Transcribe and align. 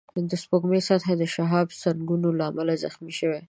د 0.29 0.31
سپوږمۍ 0.43 0.81
سطحه 0.89 1.13
د 1.17 1.23
شهابسنگونو 1.33 2.27
له 2.37 2.43
امله 2.49 2.73
زخمي 2.83 3.13
شوې 3.19 3.39